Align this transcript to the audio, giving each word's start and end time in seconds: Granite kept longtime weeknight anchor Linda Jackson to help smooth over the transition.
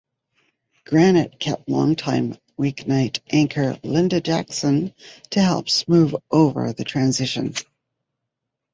Granite 0.85 1.39
kept 1.39 1.69
longtime 1.69 2.35
weeknight 2.57 3.19
anchor 3.29 3.77
Linda 3.83 4.19
Jackson 4.19 4.95
to 5.29 5.39
help 5.39 5.69
smooth 5.69 6.15
over 6.31 6.73
the 6.73 6.83
transition. 6.83 7.53